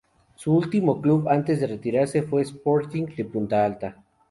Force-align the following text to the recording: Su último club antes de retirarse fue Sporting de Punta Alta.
Su 0.35 0.51
último 0.55 0.99
club 0.99 1.27
antes 1.29 1.59
de 1.59 1.67
retirarse 1.67 2.23
fue 2.23 2.41
Sporting 2.41 3.05
de 3.15 3.23
Punta 3.23 3.63
Alta. 3.63 4.03